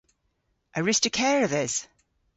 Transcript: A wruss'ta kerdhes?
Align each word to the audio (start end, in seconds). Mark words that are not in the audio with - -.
A 0.77 0.79
wruss'ta 0.81 1.11
kerdhes? 1.17 1.75